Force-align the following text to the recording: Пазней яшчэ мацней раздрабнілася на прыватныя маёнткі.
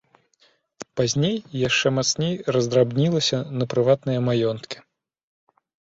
Пазней 1.01 1.35
яшчэ 1.67 1.87
мацней 1.99 2.33
раздрабнілася 2.57 3.37
на 3.61 3.65
прыватныя 3.75 4.19
маёнткі. 4.29 4.77